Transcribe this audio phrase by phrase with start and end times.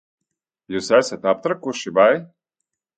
[0.77, 2.11] Jūs esat aptrakuši, vai?